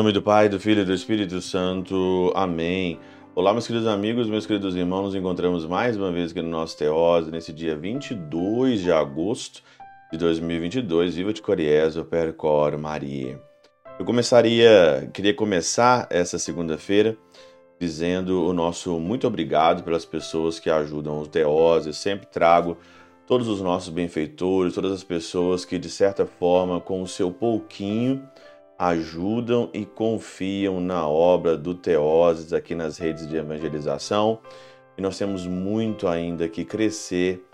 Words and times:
Nome 0.00 0.12
do 0.12 0.22
Pai, 0.22 0.48
do 0.48 0.58
Filho 0.58 0.80
e 0.80 0.84
do 0.86 0.94
Espírito 0.94 1.42
Santo. 1.42 2.32
Amém. 2.34 2.98
Olá, 3.34 3.52
meus 3.52 3.66
queridos 3.66 3.86
amigos, 3.86 4.30
meus 4.30 4.46
queridos 4.46 4.74
irmãos. 4.74 5.02
Nos 5.02 5.14
encontramos 5.14 5.66
mais 5.66 5.94
uma 5.94 6.10
vez 6.10 6.30
aqui 6.30 6.40
no 6.40 6.48
nosso 6.48 6.74
Teose, 6.78 7.30
nesse 7.30 7.52
dia 7.52 7.76
22 7.76 8.80
de 8.80 8.90
agosto 8.90 9.62
de 10.10 10.16
2022. 10.16 11.16
Viva 11.16 11.34
de 11.34 11.42
Coriésio, 11.42 12.02
Percor, 12.06 12.78
Maria. 12.78 13.38
Eu 13.98 14.06
começaria, 14.06 15.10
queria 15.12 15.34
começar 15.34 16.06
essa 16.08 16.38
segunda-feira 16.38 17.14
dizendo 17.78 18.46
o 18.46 18.54
nosso 18.54 18.98
muito 18.98 19.26
obrigado 19.26 19.82
pelas 19.82 20.06
pessoas 20.06 20.58
que 20.58 20.70
ajudam 20.70 21.20
o 21.20 21.26
Teose. 21.26 21.90
Eu 21.90 21.92
sempre 21.92 22.26
trago 22.26 22.78
todos 23.26 23.48
os 23.48 23.60
nossos 23.60 23.90
benfeitores, 23.90 24.72
todas 24.72 24.92
as 24.92 25.04
pessoas 25.04 25.66
que, 25.66 25.78
de 25.78 25.90
certa 25.90 26.24
forma, 26.24 26.80
com 26.80 27.02
o 27.02 27.06
seu 27.06 27.30
pouquinho, 27.30 28.26
ajudam 28.80 29.68
e 29.74 29.84
confiam 29.84 30.80
na 30.80 31.06
obra 31.06 31.54
do 31.54 31.74
Teoses 31.74 32.50
aqui 32.54 32.74
nas 32.74 32.96
redes 32.96 33.28
de 33.28 33.36
evangelização. 33.36 34.38
E 34.96 35.02
nós 35.02 35.18
temos 35.18 35.46
muito 35.46 36.08
ainda 36.08 36.48
que 36.48 36.64
crescer. 36.64 37.44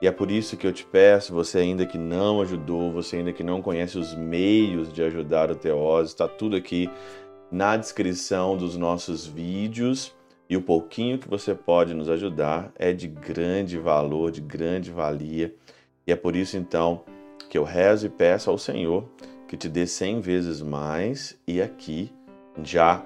E 0.00 0.06
é 0.06 0.12
por 0.12 0.30
isso 0.30 0.56
que 0.56 0.64
eu 0.64 0.72
te 0.72 0.84
peço, 0.84 1.34
você 1.34 1.58
ainda 1.58 1.84
que 1.84 1.98
não 1.98 2.40
ajudou, 2.40 2.92
você 2.92 3.16
ainda 3.16 3.32
que 3.32 3.42
não 3.42 3.60
conhece 3.60 3.98
os 3.98 4.14
meios 4.14 4.92
de 4.92 5.02
ajudar 5.02 5.50
o 5.50 5.56
Teoses, 5.56 6.12
está 6.12 6.28
tudo 6.28 6.54
aqui 6.54 6.88
na 7.50 7.76
descrição 7.76 8.56
dos 8.56 8.76
nossos 8.76 9.26
vídeos. 9.26 10.14
E 10.48 10.56
o 10.56 10.62
pouquinho 10.62 11.18
que 11.18 11.28
você 11.28 11.52
pode 11.52 11.94
nos 11.94 12.08
ajudar 12.08 12.70
é 12.76 12.92
de 12.92 13.08
grande 13.08 13.76
valor, 13.76 14.30
de 14.30 14.40
grande 14.40 14.92
valia. 14.92 15.52
E 16.06 16.12
é 16.12 16.16
por 16.16 16.36
isso 16.36 16.56
então 16.56 17.02
que 17.50 17.58
eu 17.58 17.64
rezo 17.64 18.06
e 18.06 18.08
peço 18.08 18.50
ao 18.50 18.58
Senhor 18.58 19.08
que 19.46 19.56
te 19.56 19.68
dê 19.68 19.86
cem 19.86 20.20
vezes 20.20 20.60
mais 20.60 21.38
e 21.46 21.60
aqui, 21.62 22.12
já 22.62 23.04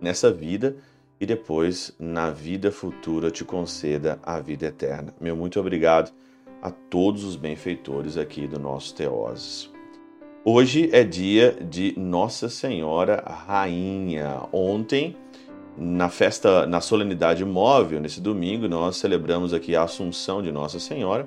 nessa 0.00 0.30
vida, 0.30 0.76
e 1.20 1.26
depois 1.26 1.94
na 1.98 2.30
vida 2.30 2.70
futura 2.70 3.30
te 3.30 3.44
conceda 3.44 4.18
a 4.22 4.40
vida 4.40 4.66
eterna. 4.66 5.14
Meu 5.20 5.36
muito 5.36 5.58
obrigado 5.58 6.12
a 6.60 6.70
todos 6.70 7.24
os 7.24 7.36
benfeitores 7.36 8.16
aqui 8.16 8.46
do 8.46 8.58
nosso 8.58 8.94
Teoses. 8.94 9.70
Hoje 10.44 10.90
é 10.92 11.02
dia 11.02 11.52
de 11.52 11.94
Nossa 11.98 12.48
Senhora 12.50 13.22
Rainha. 13.26 14.42
Ontem, 14.52 15.16
na 15.76 16.10
festa, 16.10 16.66
na 16.66 16.80
solenidade 16.80 17.44
móvel, 17.44 18.00
nesse 18.00 18.20
domingo, 18.20 18.68
nós 18.68 18.96
celebramos 18.98 19.54
aqui 19.54 19.74
a 19.74 19.84
Assunção 19.84 20.42
de 20.42 20.52
Nossa 20.52 20.78
Senhora 20.78 21.26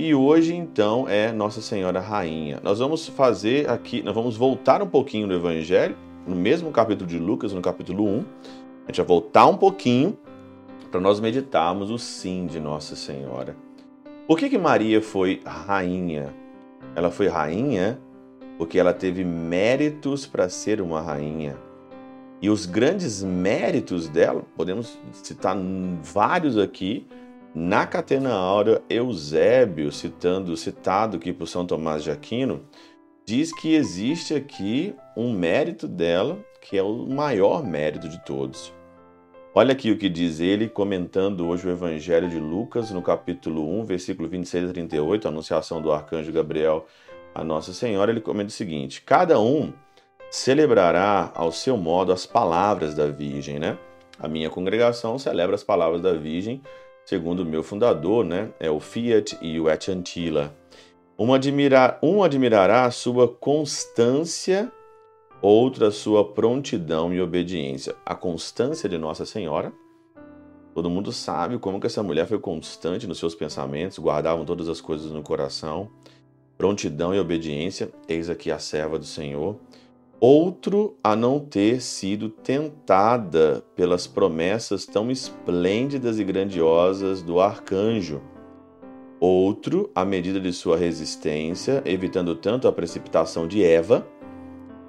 e 0.00 0.14
hoje, 0.14 0.54
então, 0.54 1.06
é 1.06 1.30
Nossa 1.30 1.60
Senhora 1.60 2.00
Rainha. 2.00 2.58
Nós 2.62 2.78
vamos 2.78 3.06
fazer 3.06 3.68
aqui, 3.68 4.02
nós 4.02 4.14
vamos 4.14 4.34
voltar 4.34 4.80
um 4.82 4.86
pouquinho 4.86 5.26
no 5.26 5.34
Evangelho, 5.34 5.94
no 6.26 6.34
mesmo 6.34 6.70
capítulo 6.70 7.06
de 7.06 7.18
Lucas, 7.18 7.52
no 7.52 7.60
capítulo 7.60 8.06
1. 8.06 8.18
A 8.18 8.86
gente 8.86 8.96
vai 8.96 9.06
voltar 9.06 9.46
um 9.46 9.58
pouquinho 9.58 10.16
para 10.90 11.00
nós 11.00 11.20
meditarmos 11.20 11.90
o 11.90 11.98
sim 11.98 12.46
de 12.46 12.58
Nossa 12.58 12.96
Senhora. 12.96 13.54
Por 14.26 14.38
que, 14.38 14.48
que 14.48 14.56
Maria 14.56 15.02
foi 15.02 15.42
rainha? 15.44 16.34
Ela 16.96 17.10
foi 17.10 17.28
rainha 17.28 18.00
porque 18.56 18.78
ela 18.78 18.94
teve 18.94 19.22
méritos 19.22 20.26
para 20.26 20.48
ser 20.48 20.80
uma 20.80 21.02
rainha. 21.02 21.58
E 22.40 22.48
os 22.48 22.64
grandes 22.64 23.22
méritos 23.22 24.08
dela, 24.08 24.44
podemos 24.56 24.98
citar 25.12 25.54
vários 26.02 26.56
aqui, 26.56 27.06
na 27.54 27.86
Catena 27.86 28.32
Áurea, 28.32 28.82
Eusébio, 28.88 29.90
citando, 29.90 30.56
citado 30.56 31.16
aqui 31.16 31.32
por 31.32 31.46
São 31.46 31.66
Tomás 31.66 32.04
de 32.04 32.10
Aquino, 32.10 32.64
diz 33.26 33.52
que 33.52 33.74
existe 33.74 34.34
aqui 34.34 34.94
um 35.16 35.32
mérito 35.32 35.88
dela, 35.88 36.38
que 36.60 36.76
é 36.76 36.82
o 36.82 37.06
maior 37.06 37.64
mérito 37.64 38.08
de 38.08 38.24
todos. 38.24 38.72
Olha 39.52 39.72
aqui 39.72 39.90
o 39.90 39.98
que 39.98 40.08
diz 40.08 40.38
ele, 40.38 40.68
comentando 40.68 41.48
hoje 41.48 41.66
o 41.66 41.70
Evangelho 41.70 42.28
de 42.28 42.38
Lucas, 42.38 42.92
no 42.92 43.02
capítulo 43.02 43.68
1, 43.80 43.84
versículo 43.84 44.28
26 44.28 44.70
a 44.70 44.72
38, 44.72 45.26
a 45.26 45.30
anunciação 45.30 45.82
do 45.82 45.90
arcanjo 45.90 46.32
Gabriel 46.32 46.86
a 47.34 47.42
Nossa 47.42 47.72
Senhora. 47.72 48.12
Ele 48.12 48.20
comenta 48.20 48.48
o 48.48 48.52
seguinte: 48.52 49.02
Cada 49.02 49.40
um 49.40 49.72
celebrará 50.30 51.32
ao 51.34 51.50
seu 51.50 51.76
modo 51.76 52.12
as 52.12 52.26
palavras 52.26 52.94
da 52.94 53.06
Virgem, 53.08 53.58
né? 53.58 53.76
A 54.18 54.28
minha 54.28 54.50
congregação 54.50 55.18
celebra 55.18 55.56
as 55.56 55.64
palavras 55.64 56.00
da 56.00 56.12
Virgem 56.12 56.62
segundo 57.10 57.40
o 57.40 57.44
meu 57.44 57.64
fundador, 57.64 58.24
né, 58.24 58.52
é 58.60 58.70
o 58.70 58.78
Fiat 58.78 59.36
e 59.42 59.58
o 59.58 59.68
Et 59.68 59.88
Antila. 59.88 60.54
Um, 61.18 61.34
admirar, 61.34 61.98
um 62.00 62.22
admirará 62.22 62.84
a 62.84 62.90
sua 62.92 63.26
constância, 63.26 64.70
outro 65.42 65.84
a 65.84 65.90
sua 65.90 66.24
prontidão 66.24 67.12
e 67.12 67.20
obediência. 67.20 67.96
A 68.06 68.14
constância 68.14 68.88
de 68.88 68.96
Nossa 68.96 69.26
Senhora, 69.26 69.72
todo 70.72 70.88
mundo 70.88 71.10
sabe 71.10 71.58
como 71.58 71.80
que 71.80 71.88
essa 71.88 72.00
mulher 72.00 72.28
foi 72.28 72.38
constante 72.38 73.08
nos 73.08 73.18
seus 73.18 73.34
pensamentos, 73.34 73.98
guardavam 73.98 74.44
todas 74.44 74.68
as 74.68 74.80
coisas 74.80 75.10
no 75.10 75.20
coração. 75.20 75.90
Prontidão 76.56 77.12
e 77.12 77.18
obediência, 77.18 77.90
eis 78.06 78.30
aqui 78.30 78.52
a 78.52 78.58
serva 78.60 79.00
do 79.00 79.04
Senhor 79.04 79.58
outro 80.20 80.98
a 81.02 81.16
não 81.16 81.40
ter 81.40 81.80
sido 81.80 82.28
tentada 82.28 83.64
pelas 83.74 84.06
promessas 84.06 84.84
tão 84.84 85.10
esplêndidas 85.10 86.18
e 86.18 86.24
grandiosas 86.24 87.22
do 87.22 87.40
arcanjo. 87.40 88.20
Outro, 89.18 89.90
à 89.94 90.04
medida 90.04 90.38
de 90.38 90.52
sua 90.52 90.76
resistência, 90.76 91.82
evitando 91.86 92.34
tanto 92.34 92.68
a 92.68 92.72
precipitação 92.72 93.48
de 93.48 93.64
Eva, 93.64 94.06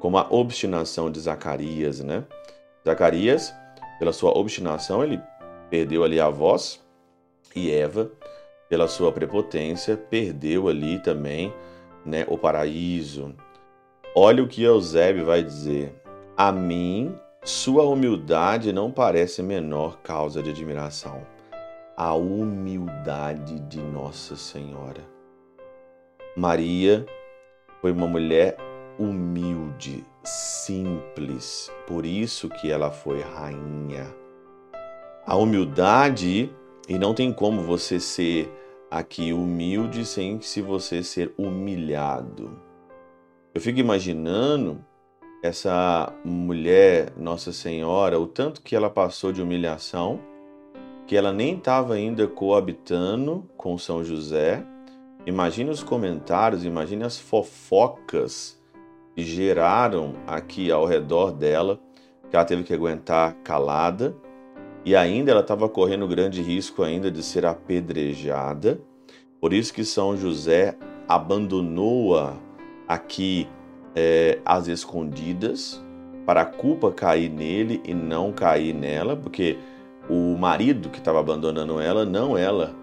como 0.00 0.18
a 0.18 0.26
obstinação 0.30 1.10
de 1.10 1.20
Zacarias, 1.20 2.00
né? 2.00 2.24
Zacarias, 2.84 3.54
pela 3.98 4.12
sua 4.12 4.36
obstinação, 4.36 5.04
ele 5.04 5.20
perdeu 5.70 6.02
ali 6.02 6.20
a 6.20 6.28
voz, 6.28 6.80
e 7.54 7.70
Eva, 7.70 8.10
pela 8.68 8.88
sua 8.88 9.12
prepotência, 9.12 9.96
perdeu 9.96 10.66
ali 10.66 11.00
também, 11.00 11.52
né, 12.04 12.24
o 12.28 12.36
paraíso. 12.36 13.34
Olha 14.14 14.42
o 14.42 14.46
que 14.46 14.62
Eusébio 14.62 15.24
vai 15.24 15.42
dizer. 15.42 15.98
A 16.36 16.52
mim, 16.52 17.18
sua 17.42 17.84
humildade 17.84 18.70
não 18.70 18.90
parece 18.90 19.42
menor 19.42 20.02
causa 20.02 20.42
de 20.42 20.50
admiração. 20.50 21.26
A 21.96 22.12
humildade 22.14 23.58
de 23.60 23.80
Nossa 23.80 24.36
Senhora. 24.36 25.00
Maria 26.36 27.06
foi 27.80 27.90
uma 27.90 28.06
mulher 28.06 28.58
humilde, 28.98 30.04
simples, 30.22 31.72
por 31.86 32.04
isso 32.04 32.50
que 32.50 32.70
ela 32.70 32.90
foi 32.90 33.22
rainha. 33.22 34.14
A 35.24 35.36
humildade, 35.36 36.54
e 36.86 36.98
não 36.98 37.14
tem 37.14 37.32
como 37.32 37.62
você 37.62 37.98
ser 37.98 38.52
aqui 38.90 39.32
humilde 39.32 40.04
sem 40.04 40.38
se 40.42 40.60
você 40.60 41.02
ser 41.02 41.32
humilhado. 41.38 42.71
Eu 43.54 43.60
fico 43.60 43.78
imaginando 43.78 44.82
essa 45.42 46.10
mulher, 46.24 47.12
Nossa 47.18 47.52
Senhora, 47.52 48.18
o 48.18 48.26
tanto 48.26 48.62
que 48.62 48.74
ela 48.74 48.88
passou 48.88 49.30
de 49.30 49.42
humilhação, 49.42 50.20
que 51.06 51.14
ela 51.14 51.34
nem 51.34 51.56
estava 51.56 51.92
ainda 51.92 52.26
coabitando 52.26 53.46
com 53.54 53.76
São 53.76 54.02
José. 54.02 54.64
Imagine 55.26 55.68
os 55.68 55.82
comentários, 55.82 56.64
imagine 56.64 57.04
as 57.04 57.20
fofocas 57.20 58.58
que 59.14 59.22
geraram 59.22 60.14
aqui 60.26 60.72
ao 60.72 60.86
redor 60.86 61.30
dela, 61.30 61.78
que 62.30 62.36
ela 62.36 62.46
teve 62.46 62.62
que 62.62 62.72
aguentar 62.72 63.34
calada, 63.44 64.16
e 64.82 64.96
ainda 64.96 65.30
ela 65.30 65.42
estava 65.42 65.68
correndo 65.68 66.08
grande 66.08 66.40
risco 66.40 66.82
ainda 66.82 67.10
de 67.10 67.22
ser 67.22 67.44
apedrejada. 67.44 68.80
Por 69.38 69.52
isso 69.52 69.74
que 69.74 69.84
São 69.84 70.16
José 70.16 70.74
abandonou-a 71.06 72.34
aqui 72.94 73.48
é, 73.94 74.38
às 74.44 74.68
escondidas, 74.68 75.82
para 76.26 76.42
a 76.42 76.46
culpa 76.46 76.92
cair 76.92 77.28
nele 77.28 77.80
e 77.84 77.94
não 77.94 78.32
cair 78.32 78.74
nela, 78.74 79.16
porque 79.16 79.58
o 80.08 80.36
marido 80.36 80.88
que 80.88 80.98
estava 80.98 81.20
abandonando 81.20 81.80
ela, 81.80 82.04
não 82.04 82.36
ela, 82.36 82.74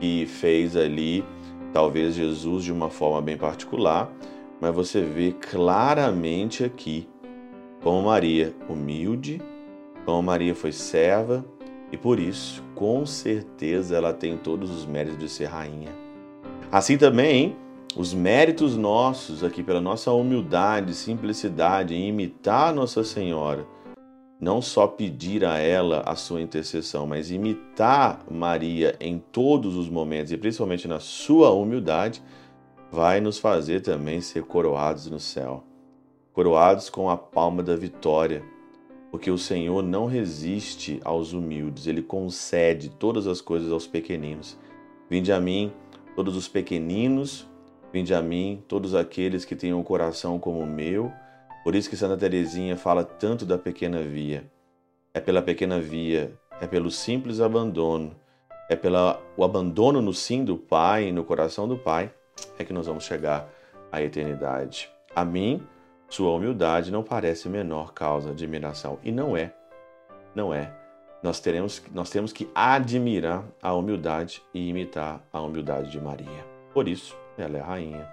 que 0.00 0.26
fez 0.26 0.76
ali 0.76 1.24
talvez 1.72 2.14
Jesus 2.14 2.64
de 2.64 2.72
uma 2.72 2.90
forma 2.90 3.20
bem 3.20 3.36
particular, 3.36 4.10
mas 4.60 4.74
você 4.74 5.00
vê 5.00 5.32
claramente 5.32 6.64
aqui 6.64 7.08
como 7.82 8.02
Maria 8.02 8.54
humilde, 8.68 9.40
como 10.04 10.22
Maria 10.22 10.54
foi 10.54 10.72
serva 10.72 11.44
e 11.90 11.96
por 11.96 12.18
isso, 12.18 12.62
com 12.74 13.06
certeza, 13.06 13.96
ela 13.96 14.12
tem 14.12 14.36
todos 14.36 14.70
os 14.70 14.84
méritos 14.84 15.18
de 15.18 15.28
ser 15.28 15.46
rainha. 15.46 15.92
Assim 16.70 16.98
também, 16.98 17.56
os 17.96 18.12
méritos 18.12 18.76
nossos 18.76 19.42
aqui 19.42 19.62
pela 19.62 19.80
nossa 19.80 20.12
humildade, 20.12 20.94
simplicidade 20.94 21.94
em 21.94 22.08
imitar 22.08 22.74
Nossa 22.74 23.02
Senhora, 23.02 23.66
não 24.40 24.62
só 24.62 24.86
pedir 24.86 25.44
a 25.44 25.58
ela 25.58 26.02
a 26.06 26.14
sua 26.14 26.40
intercessão, 26.40 27.06
mas 27.06 27.30
imitar 27.30 28.24
Maria 28.30 28.94
em 29.00 29.18
todos 29.18 29.74
os 29.74 29.88
momentos 29.88 30.30
e 30.30 30.36
principalmente 30.36 30.86
na 30.86 31.00
sua 31.00 31.50
humildade, 31.50 32.22
vai 32.92 33.20
nos 33.20 33.38
fazer 33.38 33.80
também 33.80 34.20
ser 34.20 34.44
coroados 34.44 35.10
no 35.10 35.18
céu. 35.18 35.64
coroados 36.32 36.88
com 36.88 37.10
a 37.10 37.16
palma 37.16 37.64
da 37.64 37.74
vitória, 37.74 38.44
porque 39.10 39.28
o 39.28 39.36
Senhor 39.36 39.82
não 39.82 40.06
resiste 40.06 41.00
aos 41.04 41.32
humildes, 41.32 41.88
ele 41.88 42.00
concede 42.00 42.90
todas 42.90 43.26
as 43.26 43.40
coisas 43.40 43.72
aos 43.72 43.88
pequeninos. 43.88 44.56
Vinde 45.10 45.32
a 45.32 45.40
mim, 45.40 45.72
todos 46.14 46.36
os 46.36 46.46
pequeninos, 46.46 47.44
vinde 47.92 48.14
a 48.14 48.22
mim, 48.22 48.62
todos 48.68 48.94
aqueles 48.94 49.44
que 49.44 49.56
têm 49.56 49.72
um 49.72 49.82
coração 49.82 50.38
como 50.38 50.60
o 50.60 50.66
meu. 50.66 51.12
Por 51.64 51.74
isso 51.74 51.90
que 51.90 51.96
Santa 51.96 52.16
Teresinha 52.16 52.76
fala 52.76 53.04
tanto 53.04 53.44
da 53.44 53.58
pequena 53.58 54.02
via. 54.02 54.44
É 55.12 55.20
pela 55.20 55.42
pequena 55.42 55.80
via, 55.80 56.32
é 56.60 56.66
pelo 56.66 56.90
simples 56.90 57.40
abandono, 57.40 58.14
é 58.68 58.76
pelo 58.76 59.18
abandono 59.42 60.00
no 60.00 60.12
sim 60.12 60.44
do 60.44 60.56
Pai, 60.56 61.10
no 61.10 61.24
coração 61.24 61.66
do 61.66 61.76
Pai, 61.76 62.12
é 62.58 62.64
que 62.64 62.72
nós 62.72 62.86
vamos 62.86 63.04
chegar 63.04 63.48
à 63.90 64.02
eternidade. 64.02 64.90
A 65.14 65.24
mim, 65.24 65.62
sua 66.08 66.32
humildade 66.32 66.90
não 66.90 67.02
parece 67.02 67.48
menor 67.48 67.92
causa 67.92 68.34
de 68.34 68.44
admiração. 68.44 68.98
E 69.02 69.10
não 69.10 69.36
é. 69.36 69.54
Não 70.34 70.54
é. 70.54 70.72
Nós, 71.22 71.40
teremos, 71.40 71.82
nós 71.92 72.10
temos 72.10 72.32
que 72.32 72.48
admirar 72.54 73.44
a 73.60 73.74
humildade 73.74 74.42
e 74.54 74.68
imitar 74.68 75.20
a 75.32 75.40
humildade 75.40 75.90
de 75.90 76.00
Maria. 76.00 76.57
Por 76.78 76.86
isso, 76.86 77.16
ela 77.36 77.58
é 77.58 77.60
rainha. 77.60 78.08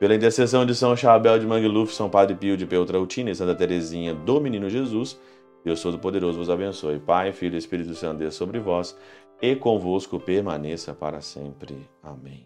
Pela 0.00 0.16
intercessão 0.16 0.66
de 0.66 0.74
São 0.74 0.96
Chabel 0.96 1.38
de 1.38 1.46
Mangluf, 1.46 1.94
São 1.94 2.10
Padre 2.10 2.34
Pio 2.34 2.56
de 2.56 2.66
Peltrautina 2.66 3.30
e 3.30 3.34
Santa 3.36 3.54
Teresinha 3.54 4.12
do 4.12 4.40
Menino 4.40 4.68
Jesus, 4.68 5.16
Deus 5.64 5.80
Todo-Poderoso 5.80 6.36
vos 6.36 6.50
abençoe. 6.50 6.98
Pai, 6.98 7.30
Filho 7.30 7.54
e 7.54 7.58
Espírito 7.58 7.94
Santo, 7.94 8.18
Deus 8.18 8.34
sobre 8.34 8.58
vós 8.58 8.98
e 9.40 9.54
convosco 9.54 10.18
permaneça 10.18 10.92
para 10.94 11.20
sempre. 11.20 11.88
Amém. 12.02 12.44